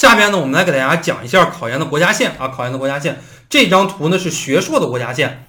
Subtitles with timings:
[0.00, 3.20] 下边呢，我们来给大家讲一下考研的国家线啊，考研的国家线。
[3.50, 5.44] 这张图呢是学硕的国家线。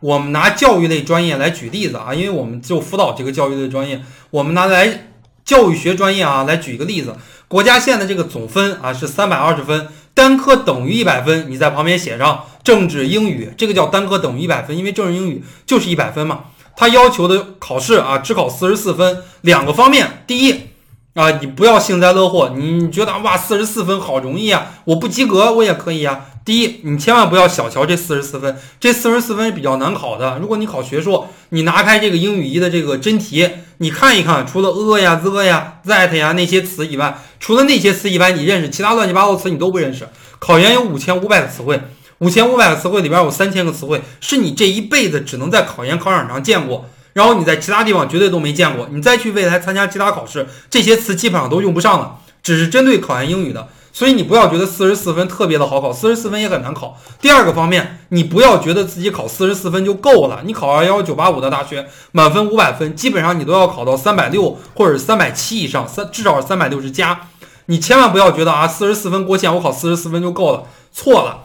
[0.00, 5.12] 我们拿教育类专业来举例子啊，因为我们就辅导这个教育类专业，我们拿来
[5.44, 7.14] 教育学专业啊来举一个例子。
[7.46, 16.46] 国家线的这个总分啊是三百二十分，单科等于一百分，你在旁边写上政治英语，这个叫单科等于一百分，因为政治英语就是一百分嘛。
[16.74, 20.71] 它要求的考试啊只考四十四分，两个方面，第一。
[21.14, 26.20] 啊，你不要幸灾乐祸，你觉得哇，四十四分好容易啊，我不及格我也可以啊。
[26.42, 30.38] 第一，你千万不要小瞧这四十四分，这四十四分是比较难考的。
[30.40, 33.46] 如果你考学硕，你拿开这个英语一的这个真题，
[33.76, 40.08] 你看一看，除了 a 呀、the 呀、that 呀那些词以外，除了那些词以外，你认识其他乱七八糟词你都不认识。
[40.38, 41.78] 考研有五千五百个词汇，
[42.20, 46.86] 五千五百个词汇里边有三千个词汇是你这一辈子只能在考研考场上见过。
[47.12, 53.68] 然后你在其他地方绝对都没见过，你再去未来参加其他考试，这些词基本上都用不上了，只是针对考研英语的。
[53.94, 56.98] 所以你不要觉得四十四分特别的好考，四十四分也很难考。
[57.20, 67.28] 第二个方面，你不要觉得自己考四十四分就够了，你考二幺九八五的大学，满分五百分，基本上你都要考到三百六或者三百七以上，三至少是三百六十加。
[67.66, 71.42] 你千万不要觉得啊，四十四分过线，我考四十四分就够了，错了。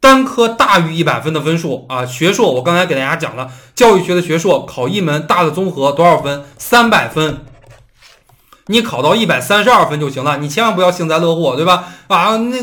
[0.00, 6.44] 单科大于一百分的分数啊，学硕我刚才给大家讲了，教育学的学硕考一门大的综合多少分？
[6.58, 7.44] 三百分，
[8.66, 11.84] 你考到一百三十二分就行了，你千万不要幸灾乐祸，对吧？
[12.06, 12.56] 啊，那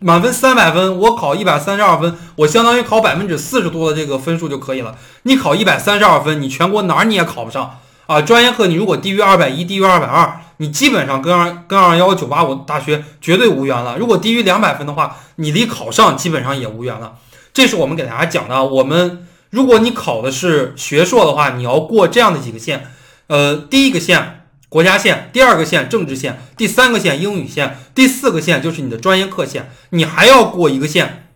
[0.00, 4.96] 满分三百分，我考一百三十二分，我相当于考百分之四十多的这个分数就可以了。
[5.22, 8.20] 你考一百三十二分，你全国哪儿你也考不上啊！
[8.20, 10.40] 专业课你如果低于二百一，低于二百二。
[10.60, 13.96] 你基本上跟二跟二幺九八五大学绝对无缘了。
[13.96, 17.14] 如果低于两百分的话，你离考上基本上也无缘了。
[17.54, 18.62] 这是我们给大家讲的。
[18.62, 22.88] 我们如果你考的是学硕的话，你要过这样的几个线。
[23.28, 29.70] 呃，第一个线国家线，第二个线政治线，第三个线英语线，第四个线就是你的专业课线。
[29.88, 31.30] 你还要过一个线，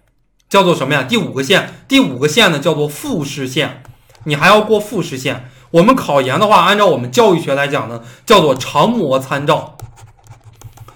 [0.50, 1.02] 叫做什么呀？
[1.04, 3.82] 第五个线，第五个线呢叫做复试线。
[4.24, 5.50] 你还要过复试线。
[5.74, 9.76] 我们考研的话，按照我们教育学来讲呢，叫做常模参照。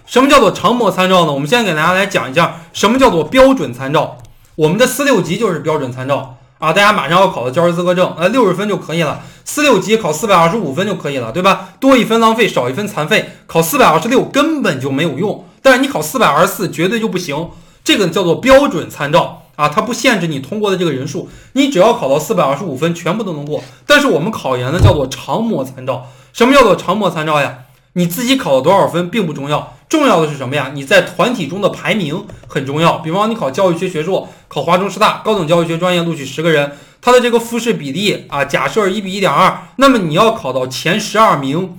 [0.06, 1.32] 什么叫做常模参照呢？
[1.32, 4.18] 我们现在给大家来讲一下什么叫做标准参照。
[4.54, 6.72] 我们的四六级就是标准参照啊！
[6.72, 9.20] 大家马上要考的教师资格证，呃，六十分就可以了。
[9.44, 11.70] 四六级考四百二十五分就可以了，对吧？
[11.80, 13.30] 多一分浪费，少一分残废。
[13.48, 17.50] 考四百二十六根本就没有用，但是你考四百二十四绝对就不行。
[17.82, 19.42] 这个叫做标准参照。
[19.58, 23.60] 啊，它不限制你通过的这个人数，你只要考到四百二十五分，全部都能过。
[23.84, 26.06] 但是我们考研呢，叫做常模参照。
[26.32, 27.58] 什么叫做常模参照呀？
[27.94, 30.70] 你自己考了多少分并不重要，重要的是什么呀？
[30.72, 32.98] 你在团体中的排名很重要。
[32.98, 41.76] 比方你考教育学学硕，考华中师大高等教育学专业录取十个人，它的这个复试比例啊，假设一比一点二，那么你要考到前十二名，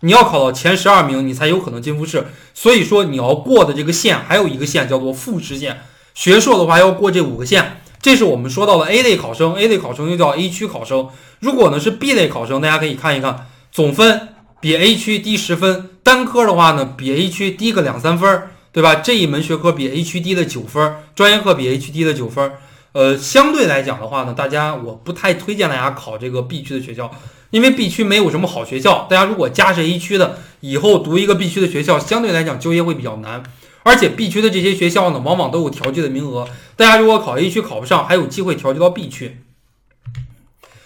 [0.00, 2.28] 你要考到前十二名，你才有可能进复试。
[2.54, 5.82] 所以说你要过的这个线还有一个线叫做复试线。
[6.18, 11.10] 学硕的话要过这五个线，这是我们说到的 A 类考生，A 类考生又叫 A 区考生。
[11.38, 14.30] 如果呢是 B 类考生，大家可以看一看，总分
[14.60, 18.96] 比 A 区低十分，单科的话呢比 A 区低个两三分，对吧？
[18.96, 22.50] 这一门学科比 A 区低了九分，专业课比 A 区低了九分。
[22.94, 27.08] 呃，相对来讲的话呢，大家我不太推荐大家考这个 B 区的学校，
[27.50, 29.06] 因为 B 区没有什么好学校。
[29.08, 33.40] 大家如果加是 A 区的，以后读一个 B 区的学校，相对来讲就业会比较难。
[33.88, 36.46] 而且 B 区的这些学校呢，往往都有调剂的名额。
[36.76, 39.40] 大家如果考 A 区考不上，还有机会调剂到 B 区。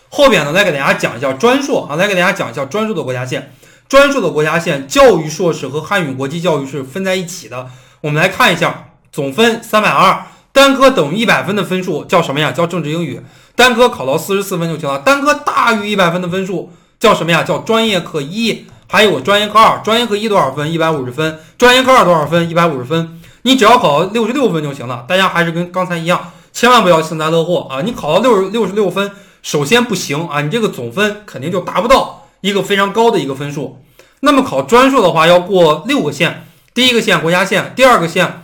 [0.09, 3.53] 后边呢，来给大家讲一下专硕啊，来给大家讲一下专硕的国家线。
[3.89, 7.69] 专硕的国家线，教育硕士和汉语国际教育是分在一起的。
[8.03, 12.53] 我们来看一下，总分三百二，单科等于一百分的分数叫什么呀？
[12.53, 13.21] 叫政治英语。
[13.57, 15.01] 单科考到四十四分就行了。
[15.01, 16.71] 单科大于一百分的分数
[17.01, 17.43] 叫什么呀？
[17.43, 18.67] 叫专业课一。
[18.93, 20.71] 还有专业课二，专业课一多少分？
[20.71, 21.41] 一百五十分。
[21.57, 22.51] 专业课二多少分？
[22.51, 23.19] 一百五十分。
[23.41, 25.07] 你只要考到六十六分就行了。
[25.09, 27.81] 大家还是跟刚才一样，千万不要幸灾乐祸啊！
[27.81, 29.11] 你考到六十六十六分，
[29.41, 33.83] 首先不行啊，你这个总分肯定就达不到一个非常高的一个分数。
[34.21, 38.43] 那么考专硕的话，要过六个线：第一个线国家线，第二个线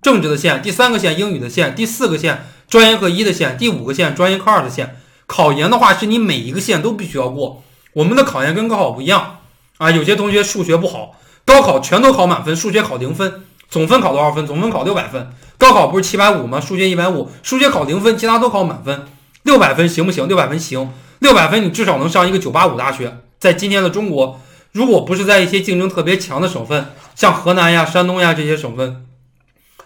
[0.00, 4.96] 政治的线，第三个线英语的线，第四个线专业课一的线，第五个线专业课二的线。
[5.26, 7.62] 考研的话，是你每一个线都必须要过。
[7.92, 9.35] 我们的考研跟高考不一样。
[9.78, 11.12] 啊，有些同学数学不好，
[11.44, 14.46] 高考全都考满分，数学考零分，总分考多少分？
[14.46, 15.30] 总分考六百分。
[15.58, 16.60] 高考不是七百五吗？
[16.60, 19.06] 数学一百五，数学考零分，其他都考满分。
[19.42, 20.26] 六百分行不行？
[20.26, 23.18] 六百分行，六百分你至少能上一个九八五大学。
[23.38, 24.40] 在今天的中国，
[24.72, 29.04] 如果不是在一些竞争特别强的省份，像河南呀、山东呀这些省份，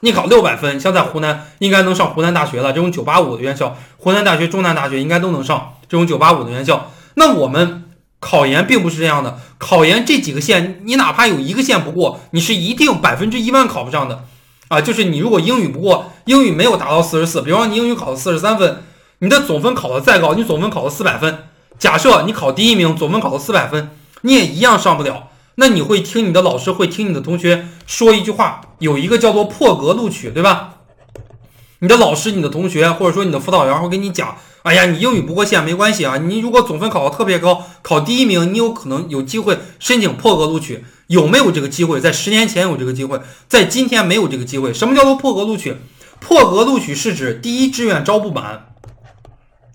[0.00, 2.72] 你考六百分，像在湖南应该能上湖南大学了。
[2.72, 6.93] 这种九八五的院校，湖南大学、中南大学应该都能上这种九八五的院校。
[7.14, 7.89] 那我们。
[8.20, 14.25] 考研并不是这样的，考研这几个线，你哪怕有一个线不过，你是一定百分之一万考不上的
[14.69, 14.81] 啊！
[14.81, 18.82] 就是你如果英语不过，英语没有达到四十四，比方你英语考了四十三分，
[19.20, 21.44] 你的总分考的再高，你总分考了四百分，
[21.78, 23.90] 假设你考第一名，总分考了四百分，
[24.20, 25.28] 你也一样上不了。
[25.56, 30.75] 那你会听你的老师，会听你的同学说一句话，有一个叫做破格录取，对吧？
[31.82, 40.85] 你的老师、你的同学，或者说你的辅导员会跟你讲：“哎呀，你英语不过线没关系啊，你如果总分考得特别高，考第一名，你有可能有机会申请破格录取。
[41.06, 41.99] 有没有这个机会？
[41.99, 43.19] 在十年前有这个机会，
[43.49, 44.75] 在今天没有这个机会。
[44.75, 45.75] 什么叫做破格录取？
[46.21, 48.75] 破格录取是指第一志愿招不满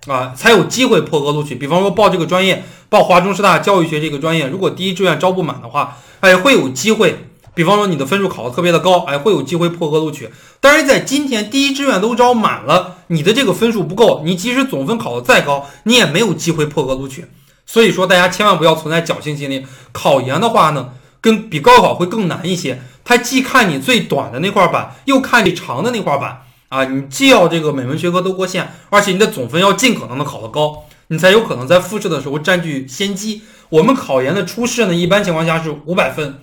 [0.06, 1.56] 啊，才有机会破格录取。
[1.56, 10.30] 比方说报这个专业，报华中师大教育学这个专业，如果第一志愿招不满的话，哎，会有机会。”比方说你的分数考得特别的高，哎，会有机会破格录取。
[10.60, 17.26] 但是在今天第一志愿都招满了，你的这个分数不够，你即使总分考得再高，你也没有机会破格录取。
[17.66, 19.66] 所以说大家千万不要存在侥幸心理。
[19.92, 20.90] 考研的话呢，
[21.22, 22.82] 跟比高考会更难一些。
[23.04, 26.84] 它既看你最短的那块板，又看你长的那块板啊。
[26.86, 33.44] 你既要这个每门学科都过线，而且你的总分要尽可能的考得高，你才有可能在复试的时候占据先机。
[33.70, 36.40] 我们考研的初试呢，一般情况下是五百分。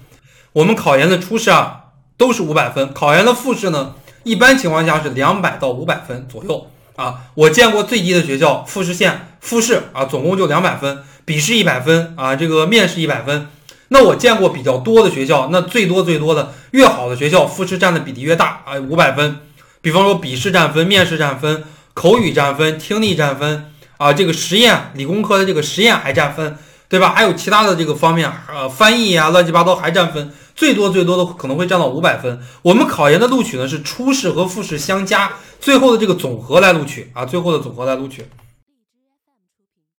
[0.53, 1.85] 我们考研的初试啊
[2.17, 3.95] 都是五百分，考研的复试呢
[4.25, 7.23] 一般情况下是两百到五百分左右啊。
[7.35, 13.49] 我见过最低的学校复试线复试啊总共就两百分，笔试一百分啊，这个面试一百分。
[13.89, 19.39] 那我见过比较多的学校，那最多最多的越好的学校复试占的比例越大啊，五百分。
[19.81, 26.57] 比方说笔试占分、面试占分、口语占分、听力占分啊，这个实验理工科的这个实验还占分，
[26.93, 27.15] 对吧？
[27.17, 30.31] 还有其他的这个方面，呃，翻译呀，乱七八糟还占分。
[30.55, 32.39] 最多最多的可能会占到五百分。
[32.61, 38.27] 我们考研的录取呢是初试和复试相加，最后的这个总和来录取啊，最后的总和来录取。